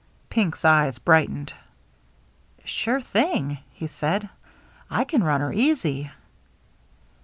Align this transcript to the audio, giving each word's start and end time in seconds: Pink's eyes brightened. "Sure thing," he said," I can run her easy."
Pink's 0.31 0.65
eyes 0.65 0.97
brightened. 0.97 1.53
"Sure 2.65 2.99
thing," 3.01 3.59
he 3.71 3.85
said," 3.85 4.27
I 4.89 5.03
can 5.03 5.23
run 5.23 5.41
her 5.41 5.53
easy." 5.53 6.09